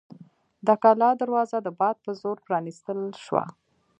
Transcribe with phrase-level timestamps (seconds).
[0.67, 3.43] د کلا دروازه د باد په زور پرانیستل شوه.